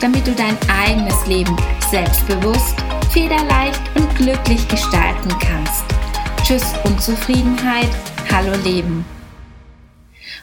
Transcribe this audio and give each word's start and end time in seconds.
damit 0.00 0.26
du 0.26 0.32
dein 0.32 0.56
eigenes 0.68 1.26
Leben 1.26 1.56
selbstbewusst, 1.90 2.76
federleicht 3.12 3.80
und 3.94 4.14
glücklich 4.16 4.66
gestalten 4.68 5.30
kannst. 5.40 5.84
Tschüss 6.42 6.72
Unzufriedenheit, 6.84 7.90
hallo 8.30 8.54
Leben. 8.64 9.04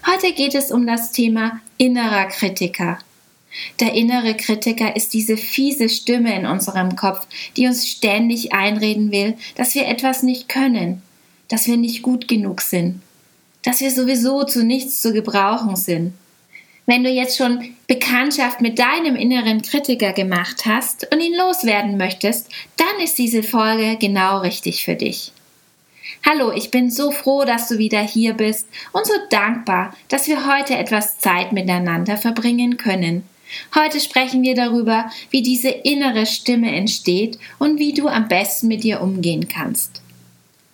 Heute 0.08 0.34
geht 0.34 0.56
es 0.56 0.72
um 0.72 0.88
das 0.88 1.12
Thema 1.12 1.62
innerer 1.78 2.26
Kritiker. 2.26 2.98
Der 3.80 3.94
innere 3.94 4.36
Kritiker 4.36 4.96
ist 4.96 5.14
diese 5.14 5.38
fiese 5.38 5.90
Stimme 5.90 6.36
in 6.36 6.46
unserem 6.46 6.96
Kopf, 6.96 7.28
die 7.58 7.68
uns 7.68 7.88
ständig 7.88 8.54
einreden 8.54 9.12
will, 9.12 9.36
dass 9.56 9.76
wir 9.76 9.88
etwas 9.88 10.24
nicht 10.24 10.50
können, 10.50 11.02
dass 11.50 11.68
wir 11.68 11.78
nicht 11.78 12.02
gut 12.02 12.28
genug 12.28 12.62
sind, 12.62 13.02
dass 13.62 13.82
wir 13.82 13.92
sowieso 13.92 14.44
zu 14.44 14.64
nichts 14.64 15.02
zu 15.02 15.14
gebrauchen 15.14 15.76
sind. 15.76 16.14
Wenn 16.86 17.04
du 17.04 17.10
jetzt 17.10 17.38
schon 17.38 17.76
Bekanntschaft 17.88 18.62
mit 18.62 18.80
deinem 18.80 19.16
inneren 19.16 19.62
Kritiker 19.62 20.14
gemacht 20.14 20.66
hast 20.66 21.08
und 21.14 21.22
ihn 21.22 21.36
loswerden 21.36 21.98
möchtest, 21.98 22.50
dann 22.78 23.04
ist 23.04 23.18
diese 23.18 23.44
Folge 23.44 23.98
genau 24.00 24.40
richtig 24.40 24.84
für 24.84 24.96
dich. 24.96 25.32
Hallo, 26.26 26.52
ich 26.52 26.72
bin 26.72 26.92
so 26.92 27.12
froh, 27.12 27.46
dass 27.46 27.68
du 27.68 27.78
wieder 27.78 28.02
hier 28.02 28.34
bist 28.34 28.68
und 28.92 29.06
so 29.06 29.14
dankbar, 29.30 29.96
dass 30.08 30.28
wir 30.28 30.46
heute 30.48 30.76
etwas 30.76 31.20
Zeit 31.20 31.52
miteinander 31.52 32.18
verbringen 32.18 32.78
können. 32.78 33.24
Heute 33.76 34.00
sprechen 34.00 34.44
wir 34.44 34.56
darüber, 34.56 35.10
wie 35.30 35.42
diese 35.42 35.70
innere 35.70 36.26
Stimme 36.26 36.74
entsteht 36.76 37.38
und 37.60 37.80
wie 37.80 37.94
du 37.94 38.08
am 38.08 38.28
besten 38.28 38.68
mit 38.68 38.86
ihr 38.86 39.02
umgehen 39.02 39.48
kannst. 39.48 40.02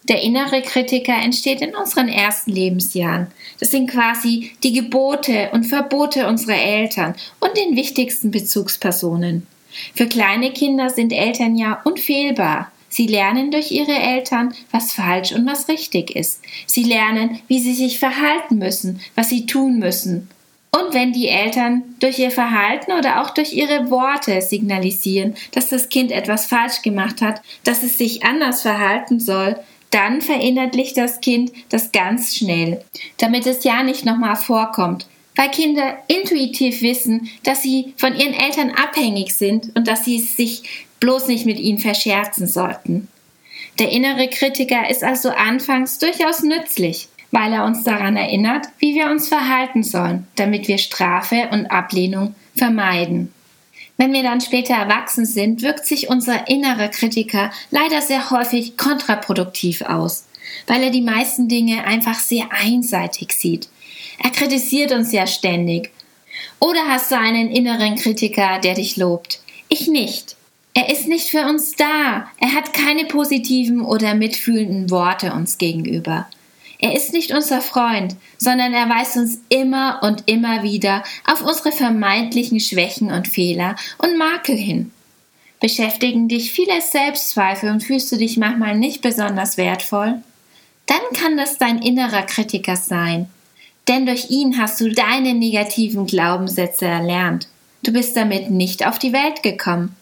Der 0.09 0.21
innere 0.21 0.61
Kritiker 0.61 1.15
entsteht 1.15 1.61
in 1.61 1.75
unseren 1.75 2.07
ersten 2.07 2.51
Lebensjahren. 2.51 3.27
Das 3.59 3.71
sind 3.71 3.89
quasi 3.89 4.51
die 4.63 4.71
Gebote 4.71 5.49
und 5.51 5.65
Verbote 5.65 6.27
unserer 6.27 6.55
Eltern 6.55 7.15
und 7.39 7.57
den 7.57 7.75
wichtigsten 7.75 8.31
Bezugspersonen. 8.31 9.45
Für 9.95 10.07
kleine 10.07 10.51
Kinder 10.51 10.89
sind 10.89 11.11
Eltern 11.11 11.57
ja 11.57 11.81
unfehlbar. 11.83 12.71
Sie 12.89 13.07
lernen 13.07 13.51
durch 13.51 13.71
ihre 13.71 13.93
Eltern, 13.93 14.53
was 14.71 14.93
falsch 14.93 15.33
und 15.33 15.45
was 15.45 15.67
richtig 15.67 16.15
ist. 16.15 16.41
Sie 16.65 16.83
lernen, 16.83 17.41
wie 17.47 17.59
sie 17.59 17.73
sich 17.73 17.99
verhalten 17.99 18.57
müssen, 18.57 19.01
was 19.15 19.29
sie 19.29 19.45
tun 19.45 19.77
müssen. 19.77 20.29
Und 20.71 20.93
wenn 20.93 21.11
die 21.11 21.27
Eltern 21.27 21.83
durch 21.99 22.19
ihr 22.19 22.31
Verhalten 22.31 22.91
oder 22.91 23.21
auch 23.21 23.31
durch 23.31 23.53
ihre 23.53 23.89
Worte 23.89 24.41
signalisieren, 24.41 25.35
dass 25.51 25.69
das 25.69 25.89
Kind 25.89 26.11
etwas 26.11 26.45
falsch 26.45 26.81
gemacht 26.81 27.21
hat, 27.21 27.41
dass 27.63 27.83
es 27.83 27.97
sich 27.97 28.23
anders 28.23 28.61
verhalten 28.61 29.19
soll, 29.19 29.57
dann 29.91 30.21
verinnerlicht 30.21 30.97
das 30.97 31.21
Kind 31.21 31.51
das 31.69 31.91
ganz 31.91 32.35
schnell, 32.35 32.83
damit 33.17 33.45
es 33.45 33.63
ja 33.63 33.83
nicht 33.83 34.05
nochmal 34.05 34.35
vorkommt, 34.35 35.07
weil 35.35 35.49
Kinder 35.49 35.97
intuitiv 36.07 36.81
wissen, 36.81 37.29
dass 37.43 37.61
sie 37.61 37.93
von 37.97 38.15
ihren 38.15 38.33
Eltern 38.33 38.71
abhängig 38.71 39.33
sind 39.33 39.75
und 39.75 39.87
dass 39.87 40.03
sie 40.03 40.19
sich 40.19 40.87
bloß 40.99 41.27
nicht 41.27 41.45
mit 41.45 41.59
ihnen 41.59 41.79
verscherzen 41.79 42.47
sollten. 42.47 43.07
Der 43.79 43.91
innere 43.91 44.27
Kritiker 44.27 44.89
ist 44.89 45.03
also 45.03 45.29
anfangs 45.29 45.99
durchaus 45.99 46.41
nützlich, 46.41 47.07
weil 47.31 47.53
er 47.53 47.65
uns 47.65 47.83
daran 47.83 48.15
erinnert, 48.15 48.67
wie 48.79 48.95
wir 48.95 49.09
uns 49.11 49.27
verhalten 49.27 49.83
sollen, 49.83 50.25
damit 50.35 50.67
wir 50.67 50.79
Strafe 50.79 51.49
und 51.51 51.67
Ablehnung 51.67 52.33
vermeiden. 52.55 53.31
Wenn 53.97 54.13
wir 54.13 54.21
dann 54.21 54.41
später 54.41 54.75
erwachsen 54.75 55.25
sind, 55.25 55.63
wirkt 55.63 55.85
sich 55.87 56.09
unser 56.09 56.47
innerer 56.47 56.87
Kritiker 56.89 57.51
leider 57.71 58.01
sehr 58.01 58.29
häufig 58.29 58.77
kontraproduktiv 58.77 59.81
aus, 59.81 60.25
weil 60.67 60.83
er 60.83 60.91
die 60.91 61.01
meisten 61.01 61.47
Dinge 61.47 61.83
einfach 61.83 62.19
sehr 62.19 62.51
einseitig 62.51 63.33
sieht. 63.33 63.69
Er 64.23 64.29
kritisiert 64.29 64.91
uns 64.91 65.11
ja 65.11 65.25
ständig. 65.25 65.91
Oder 66.59 66.87
hast 66.87 67.11
du 67.11 67.17
einen 67.17 67.49
inneren 67.49 67.95
Kritiker, 67.95 68.59
der 68.59 68.75
dich 68.75 68.97
lobt? 68.97 69.39
Ich 69.69 69.87
nicht. 69.87 70.35
Er 70.75 70.91
ist 70.91 71.07
nicht 71.07 71.29
für 71.29 71.41
uns 71.47 71.75
da. 71.75 72.29
Er 72.39 72.53
hat 72.53 72.73
keine 72.73 73.05
positiven 73.05 73.81
oder 73.81 74.13
mitfühlenden 74.13 74.91
Worte 74.91 75.33
uns 75.33 75.57
gegenüber. 75.57 76.27
Er 76.79 76.95
ist 76.95 77.13
nicht 77.13 77.31
unser 77.31 77.61
Freund, 77.61 78.15
sondern 78.37 78.73
er 78.73 78.87
weist 78.87 79.17
uns 79.17 79.39
immer 79.49 79.99
und 80.03 80.23
immer 80.27 80.61
wieder 80.61 81.03
auf 81.25 81.41
unsere 81.41 81.71
vermeintlichen 81.71 82.59
Schwächen 82.59 83.11
und 83.11 83.27
Fehler 83.27 83.75
und 83.97 84.17
Makel 84.17 84.55
hin. 84.55 84.91
Beschäftigen 85.59 86.27
dich 86.27 86.51
viele 86.51 86.81
Selbstzweifel 86.81 87.71
und 87.71 87.81
fühlst 87.81 88.11
du 88.11 88.17
dich 88.17 88.37
manchmal 88.37 88.77
nicht 88.77 89.01
besonders 89.01 89.57
wertvoll? 89.57 90.21
Dann 90.85 91.01
kann 91.15 91.35
das 91.35 91.57
dein 91.57 91.81
innerer 91.81 92.21
Kritiker 92.21 92.75
sein. 92.75 93.27
Denn 93.87 94.05
durch 94.05 94.29
ihn 94.29 94.59
hast 94.59 94.79
du 94.79 94.91
deine 94.91 95.33
negativen 95.33 96.05
Glaubenssätze 96.05 96.85
erlernt. 96.85 97.47
Du 97.83 97.91
bist 97.91 98.15
damit 98.15 98.51
nicht 98.51 98.85
auf 98.85 98.99
die 98.99 99.13
Welt 99.13 99.41
gekommen. 99.41 99.95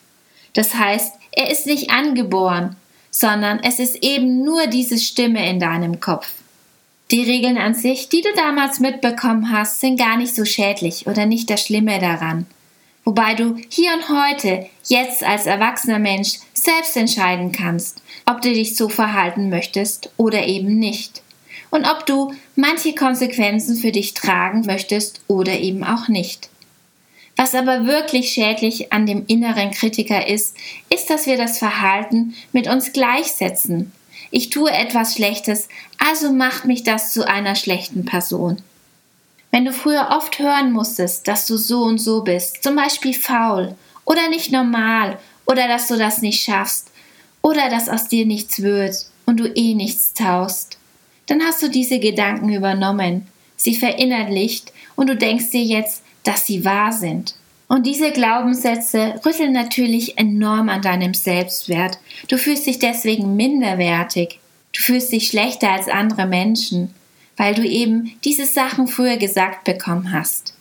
Das 0.54 0.74
heißt, 0.74 1.14
er 1.32 1.52
ist 1.52 1.68
nicht 1.68 1.92
angeboren, 1.92 2.76
sondern 3.12 3.60
es 3.60 3.80
ist 3.80 4.04
eben 4.04 4.44
nur 4.44 4.68
diese 4.68 4.98
Stimme 4.98 5.48
in 5.50 5.60
deinem 5.60 6.00
Kopf. 6.00 6.34
Die 7.12 7.22
Regeln 7.22 7.58
an 7.58 7.76
sich, 7.76 8.10
die 8.10 8.22
du 8.22 8.30
damals 8.36 8.80
mitbekommen 8.80 9.52
hast, 9.52 9.80
sind 9.80 10.00
gar 10.00 10.18
nicht 10.18 10.34
so 10.34 10.44
schädlich 10.44 11.06
oder 11.06 11.28
nicht 11.28 11.50
das 11.52 11.64
Schlimme 11.64 12.00
daran. 12.00 12.48
Wobei 13.04 13.36
du 13.36 13.58
hier 13.70 13.92
und 13.94 14.10
heute, 14.10 14.66
jetzt 14.86 15.24
als 15.24 15.46
erwachsener 15.46 16.00
Mensch, 16.00 16.40
selbst 16.54 16.98
entscheiden 16.98 17.52
kannst, 17.52 18.02
ob 18.26 18.42
du 18.42 18.52
dich 18.52 18.76
so 18.76 18.90
verhalten 18.90 19.50
möchtest 19.50 20.10
oder 20.18 20.48
eben 20.48 20.80
nicht. 20.80 21.22
Und 21.70 21.86
ob 21.86 22.08
du 22.08 22.34
manche 22.56 22.96
Konsequenzen 22.96 23.76
für 23.76 23.92
dich 23.92 24.16
tragen 24.16 24.62
möchtest 24.66 25.22
oder 25.28 25.60
eben 25.60 25.84
auch 25.84 26.08
nicht. 26.08 26.50
Was 27.36 27.54
aber 27.54 27.86
wirklich 27.86 28.32
schädlich 28.32 28.92
an 28.92 29.06
dem 29.06 29.26
inneren 29.28 29.70
Kritiker 29.70 30.28
ist, 30.28 30.56
ist, 30.90 31.12
dass 31.12 31.28
wir 31.28 31.38
das 31.38 31.60
Verhalten 31.60 32.34
mit 32.52 32.68
uns 32.68 32.94
gleichsetzen 32.94 33.92
ich 34.32 34.50
tue 34.50 34.72
etwas 34.72 35.16
Schlechtes, 35.16 35.68
also 35.98 36.32
macht 36.32 36.66
mich 36.66 36.84
das 36.84 37.12
zu 37.12 37.28
einer 37.28 37.56
schlechten 37.56 38.06
Person. 38.06 38.62
Wenn 39.52 39.66
du 39.66 39.72
früher 39.72 40.10
oft 40.12 40.40
hören 40.40 40.72
musstest, 40.72 41.28
dass 41.28 41.48
du 41.48 41.58
so 41.58 41.84
und 41.84 42.00
so 42.00 42.24
bist, 42.24 42.62
zum 42.62 42.76
Beispiel 42.76 43.14
faul 43.14 43.76
oder 44.04 44.30
nicht 44.30 44.52
normal 44.52 45.18
oder 45.46 45.68
dass 45.68 45.88
du 45.88 45.98
das 45.98 46.22
nicht 46.22 46.44
schaffst 46.44 46.92
oder 47.42 47.70
dass 47.70 47.90
aus 47.90 48.08
dir 48.08 48.26
nichts 48.26 48.62
wird 48.62 49.06
und 49.26 49.40
du 49.40 49.48
eh 49.48 49.74
nichts 49.74 50.14
taust, 50.14 50.78
dann 51.28 51.42
hast 51.42 51.64
du 51.64 51.70
diese 51.70 52.00
Gedanken 52.00 52.52
übernommen, 52.52 53.28
sie 53.56 53.76
verinnerlicht 53.76 54.74
und 54.96 55.10
du 55.10 55.16
denkst 55.16 55.52
dir 55.52 55.64
jetzt, 55.64 56.04
dass 56.24 56.46
sie 56.46 56.66
wahr 56.66 56.92
sind. 56.92 57.36
Und 57.68 57.88
diese 57.88 58.12
Glaubenssätze 58.12 59.20
rütteln 59.26 59.52
natürlich 59.52 60.18
enorm 60.18 60.70
an 60.70 60.82
deinem 60.82 61.14
Selbstwert. 61.14 61.98
Du 62.28 62.38
fühlst 62.38 62.68
dich 62.68 62.80
deswegen 62.80 63.36
minderwertig. 63.36 64.40
Du 64.74 64.82
fühlst 64.82 65.12
dich 65.12 65.28
schlechter 65.28 65.72
als 65.72 65.88
andere 65.88 66.28
Menschen, 66.28 66.94
weil 67.38 67.56
du 67.56 67.64
eben 67.64 68.18
diese 68.24 68.46
Sachen 68.46 68.88
früher 68.88 69.18
gesagt 69.18 69.64
bekommen 69.64 70.12
hast. 70.12 70.54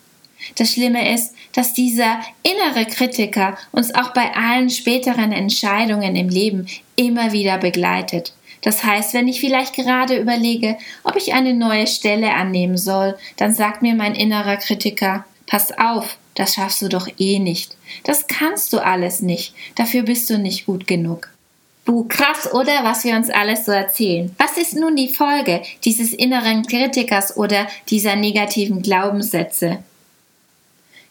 Das 0.57 0.73
Schlimme 0.73 1.15
ist, 1.15 1.35
dass 1.53 1.73
dieser 1.73 2.21
innere 2.43 2.87
Kritiker 2.87 3.57
uns 3.73 3.95
auch 3.95 4.13
bei 4.13 4.35
allen 4.35 4.71
späteren 4.71 5.33
Entscheidungen 5.33 6.17
im 6.17 6.29
Leben 6.29 6.67
immer 6.97 7.33
wieder 7.33 7.59
begleitet. 7.59 8.35
Das 8.61 8.85
heißt, 8.85 9.15
wenn 9.15 9.29
ich 9.29 9.41
vielleicht 9.41 9.75
gerade 9.75 10.17
überlege, 10.17 10.79
ob 11.03 11.17
ich 11.17 11.35
eine 11.35 11.55
neue 11.55 11.87
Stelle 11.87 12.33
annehmen 12.33 12.79
soll, 12.79 13.17
dann 13.37 13.53
sagt 13.53 13.83
mir 13.83 13.95
mein 13.95 14.15
innerer 14.15 14.57
Kritiker, 14.57 15.25
pass 15.47 15.71
auf, 15.77 16.17
das 16.35 16.55
schaffst 16.55 16.83
du 16.83 16.89
doch 16.89 17.09
eh 17.19 17.39
nicht. 17.39 17.77
Das 18.03 18.27
kannst 18.27 18.73
du 18.73 18.79
alles 18.79 19.21
nicht. 19.21 19.55
Dafür 19.77 20.03
bist 20.03 20.29
du 20.31 20.39
nicht 20.39 20.67
gut 20.67 20.87
genug. 20.87 21.31
Buh, 21.85 22.05
krass, 22.05 22.53
oder? 22.53 22.83
Was 22.83 23.05
wir 23.05 23.15
uns 23.15 23.29
alles 23.29 23.67
so 23.67 23.73
erzählen. 23.73 24.35
Was 24.39 24.57
ist 24.57 24.75
nun 24.75 24.97
die 24.97 25.11
Folge 25.11 25.63
dieses 25.85 26.13
inneren 26.13 26.67
Kritikers 26.67 27.37
oder 27.37 27.67
dieser 27.91 28.17
negativen 28.17 28.81
Glaubenssätze? 28.81 29.79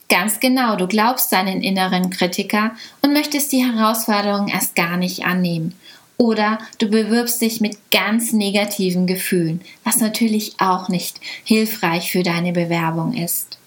Ganz 0.10 0.40
genau, 0.40 0.76
du 0.76 0.88
glaubst 0.88 1.32
deinen 1.32 1.62
inneren 1.62 2.10
Kritiker 2.10 2.72
und 3.02 3.14
möchtest 3.14 3.52
die 3.52 3.64
Herausforderung 3.64 4.48
erst 4.48 4.76
gar 4.76 4.98
nicht 4.98 5.26
annehmen. 5.26 5.76
Oder 6.18 6.60
du 6.78 6.88
bewirbst 6.88 7.42
dich 7.42 7.62
mit 7.62 7.78
ganz 7.92 8.34
negativen 8.34 9.08
Gefühlen, 9.08 9.62
was 9.84 9.98
natürlich 9.98 10.54
auch 10.60 10.90
nicht 10.90 11.20
hilfreich 11.44 12.12
für 12.12 12.24
deine 12.24 12.52
Bewerbung 12.52 13.14
ist. 13.14 13.58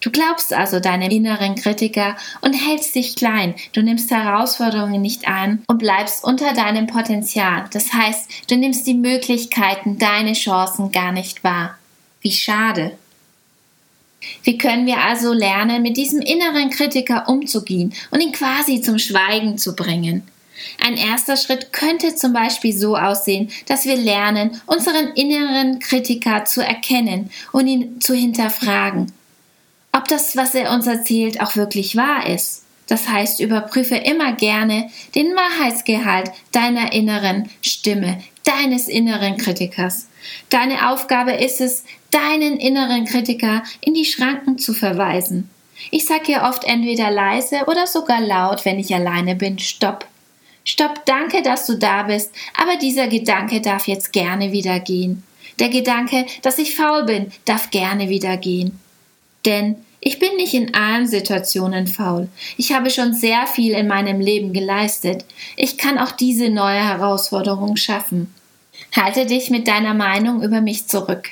Du 0.00 0.10
glaubst 0.10 0.52
also 0.52 0.80
deinem 0.80 1.10
inneren 1.10 1.54
Kritiker 1.54 2.16
und 2.40 2.52
hältst 2.52 2.94
dich 2.94 3.16
klein. 3.16 3.54
Du 3.72 3.82
nimmst 3.82 4.10
Herausforderungen 4.10 5.00
nicht 5.00 5.26
an 5.26 5.62
und 5.66 5.78
bleibst 5.78 6.24
unter 6.24 6.52
deinem 6.52 6.86
Potenzial. 6.86 7.64
Das 7.72 7.92
heißt, 7.92 8.50
du 8.50 8.56
nimmst 8.56 8.86
die 8.86 8.94
Möglichkeiten, 8.94 9.98
deine 9.98 10.34
Chancen 10.34 10.92
gar 10.92 11.12
nicht 11.12 11.44
wahr. 11.44 11.78
Wie 12.20 12.32
schade. 12.32 12.98
Wie 14.42 14.58
können 14.58 14.86
wir 14.86 14.98
also 14.98 15.32
lernen, 15.32 15.82
mit 15.82 15.96
diesem 15.96 16.20
inneren 16.20 16.70
Kritiker 16.70 17.28
umzugehen 17.28 17.92
und 18.10 18.20
ihn 18.20 18.32
quasi 18.32 18.80
zum 18.80 18.98
Schweigen 18.98 19.58
zu 19.58 19.76
bringen? 19.76 20.26
Ein 20.82 20.96
erster 20.96 21.36
Schritt 21.36 21.72
könnte 21.72 22.14
zum 22.14 22.32
Beispiel 22.32 22.72
so 22.72 22.96
aussehen, 22.96 23.50
dass 23.66 23.84
wir 23.84 23.96
lernen, 23.96 24.60
unseren 24.66 25.08
inneren 25.14 25.78
Kritiker 25.78 26.44
zu 26.44 26.64
erkennen 26.64 27.30
und 27.52 27.66
ihn 27.66 28.00
zu 28.00 28.14
hinterfragen 28.14 29.12
ob 29.94 30.08
das, 30.08 30.36
was 30.36 30.54
er 30.54 30.72
uns 30.72 30.86
erzählt, 30.86 31.40
auch 31.40 31.56
wirklich 31.56 31.96
wahr 31.96 32.26
ist. 32.26 32.64
Das 32.86 33.08
heißt, 33.08 33.40
überprüfe 33.40 33.94
immer 33.94 34.32
gerne 34.32 34.90
den 35.14 35.34
Wahrheitsgehalt 35.34 36.30
deiner 36.52 36.92
inneren 36.92 37.48
Stimme, 37.62 38.22
deines 38.44 38.88
inneren 38.88 39.38
Kritikers. 39.38 40.08
Deine 40.50 40.90
Aufgabe 40.90 41.32
ist 41.32 41.60
es, 41.60 41.84
deinen 42.10 42.58
inneren 42.58 43.04
Kritiker 43.04 43.62
in 43.80 43.94
die 43.94 44.04
Schranken 44.04 44.58
zu 44.58 44.74
verweisen. 44.74 45.48
Ich 45.90 46.06
sage 46.06 46.24
hier 46.26 46.42
oft 46.42 46.64
entweder 46.64 47.10
leise 47.10 47.64
oder 47.66 47.86
sogar 47.86 48.20
laut, 48.20 48.64
wenn 48.64 48.78
ich 48.78 48.94
alleine 48.94 49.34
bin, 49.34 49.58
stopp. 49.58 50.06
Stopp, 50.64 51.04
danke, 51.04 51.42
dass 51.42 51.66
du 51.66 51.74
da 51.74 52.04
bist, 52.04 52.32
aber 52.58 52.76
dieser 52.76 53.08
Gedanke 53.08 53.60
darf 53.60 53.86
jetzt 53.86 54.12
gerne 54.12 54.52
wieder 54.52 54.80
gehen. 54.80 55.22
Der 55.58 55.68
Gedanke, 55.68 56.26
dass 56.42 56.58
ich 56.58 56.74
faul 56.74 57.04
bin, 57.04 57.32
darf 57.44 57.70
gerne 57.70 58.08
wieder 58.08 58.36
gehen. 58.36 58.80
Denn 59.44 59.76
ich 60.06 60.18
bin 60.18 60.36
nicht 60.36 60.52
in 60.52 60.74
allen 60.74 61.06
Situationen 61.06 61.86
faul. 61.86 62.28
Ich 62.58 62.74
habe 62.74 62.90
schon 62.90 63.14
sehr 63.14 63.46
viel 63.46 63.72
in 63.72 63.88
meinem 63.88 64.20
Leben 64.20 64.52
geleistet. 64.52 65.24
Ich 65.56 65.78
kann 65.78 65.98
auch 65.98 66.12
diese 66.12 66.50
neue 66.50 66.86
Herausforderung 66.86 67.76
schaffen. 67.76 68.32
Halte 68.94 69.24
dich 69.24 69.48
mit 69.48 69.66
deiner 69.66 69.94
Meinung 69.94 70.42
über 70.42 70.60
mich 70.60 70.86
zurück. 70.86 71.30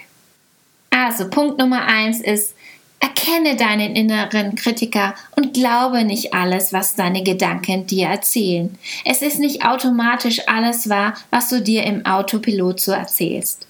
Also 0.89 1.29
Punkt 1.29 1.59
Nummer 1.59 1.85
eins 1.85 2.23
ist, 2.23 2.55
erkenne 2.99 3.57
deinen 3.57 3.95
inneren 3.95 4.55
Kritiker 4.55 5.15
und 5.37 5.53
glaube 5.53 6.05
nicht 6.05 6.33
alles, 6.33 6.73
was 6.73 6.95
deine 6.95 7.23
Gedanken 7.23 7.87
dir 7.87 8.07
erzählen. 8.07 8.79
Es 9.05 9.21
ist 9.21 9.39
nicht 9.39 9.67
automatisch 9.67 10.49
alles 10.49 10.89
wahr, 10.89 11.15
was 11.29 11.51
du 11.51 11.61
dir 11.61 11.83
im 11.83 12.07
Autopilot 12.07 12.81
so 12.81 12.93
erzählst. 12.93 13.67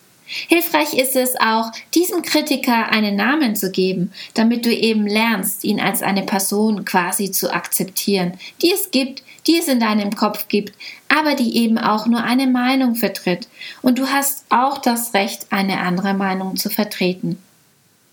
Hilfreich 0.49 0.95
ist 0.95 1.15
es 1.15 1.35
auch, 1.41 1.71
diesem 1.95 2.23
Kritiker 2.23 2.89
einen 2.89 3.17
Namen 3.17 3.55
zu 3.55 3.71
geben, 3.71 4.13
damit 4.35 4.65
du 4.65 4.75
eben 4.75 5.07
lernst, 5.07 5.65
ihn 5.65 5.81
als 5.81 6.03
eine 6.03 6.23
Person 6.23 6.85
quasi 6.85 7.31
zu 7.31 7.53
akzeptieren, 7.53 8.39
die 8.63 8.73
es 8.73 8.91
gibt, 8.91 9.23
die 9.47 9.59
es 9.59 9.69
in 9.69 9.81
deinem 9.81 10.15
Kopf 10.15 10.49
gibt, 10.49 10.73
aber 11.09 11.35
die 11.35 11.57
eben 11.57 11.79
auch 11.79 12.07
nur 12.07 12.23
eine 12.23 12.47
Meinung 12.47 12.95
vertritt. 12.95 13.49
Und 13.83 13.99
du 13.99 14.09
hast 14.09 14.45
auch 14.49 14.79
das 14.79 15.15
Recht, 15.15 15.47
eine 15.51 15.81
andere 15.81 16.15
Meinung 16.15 16.57
zu 16.57 16.71
vertreten. 16.71 17.39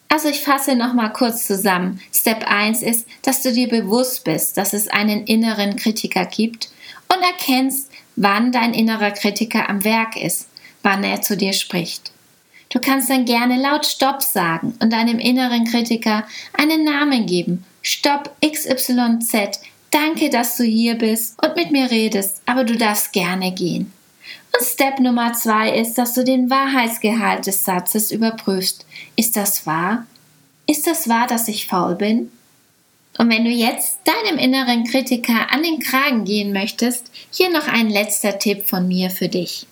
Also 0.10 0.28
ich 0.28 0.42
fasse 0.42 0.76
nochmal 0.76 1.14
kurz 1.14 1.46
zusammen. 1.46 2.02
Step 2.12 2.44
1 2.46 2.82
ist, 2.82 3.08
dass 3.22 3.44
du 3.44 3.54
dir 3.54 3.70
bewusst 3.70 4.24
bist, 4.24 4.58
dass 4.58 4.74
es 4.74 4.88
einen 4.88 5.26
inneren 5.26 5.76
Kritiker 5.76 6.26
gibt 6.26 6.72
und 7.14 7.24
erkennst, 7.24 7.92
wann 8.16 8.52
dein 8.52 8.74
innerer 8.74 9.12
Kritiker 9.12 9.70
am 9.70 9.84
Werk 9.84 10.18
ist 10.18 10.49
wann 10.84 11.04
er 11.04 11.22
zu 11.22 11.38
dir 11.38 11.54
spricht. 11.54 12.12
Du 12.70 12.80
kannst 12.80 13.10
dann 13.10 13.26
gerne 13.26 13.60
laut 13.60 13.86
Stopp 13.86 14.22
sagen 14.22 14.76
und 14.80 14.94
deinem 14.94 15.18
inneren 15.18 15.66
Kritiker 15.66 16.26
einen 16.54 16.84
Namen 16.84 17.26
geben. 17.26 17.66
Stopp 17.82 18.32
XYZ. 18.46 19.60
Danke, 19.92 20.30
dass 20.30 20.56
du 20.58 20.64
hier 20.64 20.96
bist 20.96 21.42
und 21.44 21.56
mit 21.56 21.72
mir 21.72 21.90
redest, 21.90 22.42
aber 22.46 22.64
du 22.64 22.78
darfst 22.78 23.12
gerne 23.12 23.52
gehen. 23.52 23.92
Und 24.56 24.66
Step 24.66 25.00
Nummer 25.00 25.34
zwei 25.34 25.76
ist, 25.76 25.96
dass 25.96 26.14
du 26.14 26.24
den 26.24 26.50
Wahrheitsgehalt 26.50 27.48
des 27.48 27.66
Satzes 27.66 28.12
überprüfst. 28.12 28.86
Ist 29.16 29.36
das 29.36 29.66
wahr? 29.66 30.06
Ist 30.68 30.86
das 30.86 31.10
wahr, 31.10 31.26
dass 31.28 31.48
ich 31.48 31.68
faul 31.68 31.96
bin? 31.96 32.32
Und 33.18 33.30
wenn 33.30 33.44
du 33.44 33.50
jetzt 33.50 34.00
deinem 34.06 34.38
inneren 34.38 34.86
Kritiker 34.86 35.52
an 35.52 35.64
den 35.64 35.80
Kragen 35.80 36.24
gehen 36.24 36.54
möchtest, 36.54 37.12
hier 37.32 37.50
noch 37.50 37.68
ein 37.68 37.90
letzter 37.90 38.38
Tipp 38.38 38.68
von 38.68 38.88
mir 38.88 39.10
für 39.10 39.28
dich. 39.28 39.68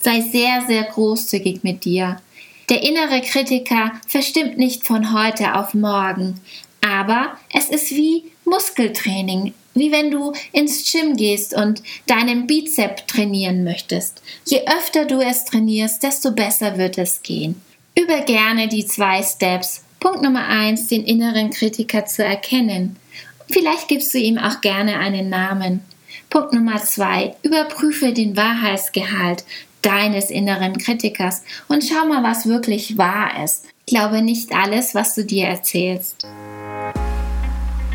Sei 0.00 0.20
sehr, 0.20 0.62
sehr 0.66 0.84
großzügig 0.84 1.62
mit 1.62 1.84
dir. 1.84 2.20
Der 2.68 2.82
innere 2.82 3.22
Kritiker 3.22 3.92
verstimmt 4.06 4.58
nicht 4.58 4.86
von 4.86 5.12
heute 5.12 5.54
auf 5.54 5.72
morgen, 5.72 6.40
aber 6.82 7.38
es 7.52 7.68
ist 7.70 7.90
wie 7.92 8.24
Muskeltraining, 8.44 9.54
wie 9.74 9.90
wenn 9.90 10.10
du 10.10 10.32
ins 10.52 10.90
Gym 10.90 11.16
gehst 11.16 11.54
und 11.54 11.82
deinen 12.06 12.46
Bizep 12.46 13.06
trainieren 13.06 13.64
möchtest. 13.64 14.22
Je 14.44 14.62
öfter 14.66 15.06
du 15.06 15.20
es 15.20 15.44
trainierst, 15.44 16.02
desto 16.02 16.32
besser 16.32 16.76
wird 16.76 16.98
es 16.98 17.22
gehen. 17.22 17.60
Übe 17.98 18.22
gerne 18.26 18.68
die 18.68 18.86
zwei 18.86 19.22
Steps. 19.22 19.82
Punkt 19.98 20.22
Nummer 20.22 20.46
eins, 20.46 20.86
den 20.86 21.04
inneren 21.04 21.50
Kritiker 21.50 22.06
zu 22.06 22.24
erkennen. 22.24 22.96
Vielleicht 23.50 23.88
gibst 23.88 24.14
du 24.14 24.18
ihm 24.18 24.38
auch 24.38 24.60
gerne 24.60 24.98
einen 24.98 25.30
Namen. 25.30 25.80
Punkt 26.30 26.52
Nummer 26.52 26.76
zwei, 26.84 27.34
überprüfe 27.42 28.12
den 28.12 28.36
Wahrheitsgehalt 28.36 29.44
deines 29.88 30.30
inneren 30.30 30.76
Kritikers 30.76 31.42
und 31.66 31.82
schau 31.82 32.06
mal, 32.06 32.22
was 32.22 32.46
wirklich 32.46 32.98
wahr 32.98 33.42
ist. 33.42 33.64
Glaube 33.86 34.20
nicht 34.20 34.54
alles, 34.54 34.94
was 34.94 35.14
du 35.14 35.24
dir 35.24 35.46
erzählst. 35.46 36.26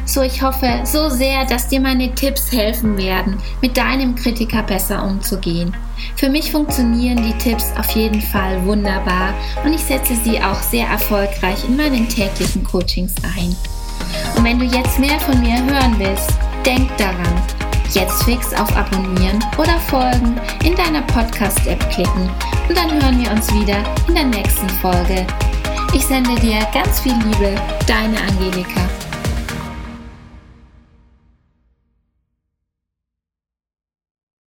So, 0.06 0.22
ich 0.22 0.42
hoffe 0.42 0.82
so 0.84 1.08
sehr, 1.08 1.46
dass 1.46 1.70
dir 1.70 1.80
meine 1.80 2.14
Tipps 2.14 2.52
helfen 2.52 2.98
werden, 2.98 3.38
mit 3.62 3.78
deinem 3.78 4.16
Kritiker 4.16 4.64
besser 4.64 5.04
umzugehen. 5.04 5.76
Für 6.18 6.30
mich 6.30 6.52
funktionieren 6.52 7.24
die 7.24 7.38
Tipps 7.38 7.72
auf 7.78 7.90
jeden 7.92 8.22
Fall 8.22 8.66
wunderbar 8.66 9.34
und 9.64 9.74
ich 9.74 9.82
setze 9.82 10.16
sie 10.16 10.42
auch 10.42 10.62
sehr 10.62 10.88
erfolgreich 10.88 11.64
in 11.68 11.78
meinen 11.78 12.10
täglichen 12.10 12.64
Coachings 12.64 13.14
ein. 13.38 13.56
Und 14.36 14.44
wenn 14.44 14.60
du 14.60 14.66
jetzt 14.66 15.00
mehr 15.00 15.20
von 15.20 15.40
mir 15.40 15.64
hören 15.64 15.96
willst, 15.98 16.32
denk 16.66 16.96
daran, 16.98 17.42
jetzt 17.92 18.24
fix 18.24 18.54
auf 18.54 18.76
Abonnieren 18.76 19.44
oder 19.58 19.80
Folgen 19.80 20.40
in 20.64 20.76
deiner 20.76 21.02
Podcast-App 21.04 21.90
klicken 21.92 22.30
und 22.70 22.78
dann 22.78 22.92
hören 22.92 23.22
wir 23.22 23.32
uns 23.32 23.54
wieder 23.54 23.84
in 24.08 24.16
der 24.16 24.26
nächsten 24.26 24.70
Folge. 24.70 25.26
Ich 25.94 26.06
sende 26.06 26.36
dir 26.36 26.60
ganz 26.74 27.02
viel 27.02 27.14
Liebe, 27.14 27.56
deine 27.88 28.18
Angelika. 28.22 28.82